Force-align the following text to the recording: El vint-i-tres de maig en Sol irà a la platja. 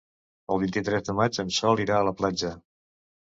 El 0.55 0.59
vint-i-tres 0.63 1.03
de 1.09 1.15
maig 1.19 1.37
en 1.43 1.53
Sol 1.57 1.83
irà 1.85 1.99
a 2.01 2.07
la 2.09 2.15
platja. 2.23 2.53